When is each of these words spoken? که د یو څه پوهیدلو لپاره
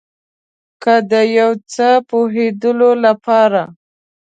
که 0.83 0.93
د 1.11 1.13
یو 1.39 1.51
څه 1.73 1.89
پوهیدلو 2.09 2.91
لپاره 3.05 3.61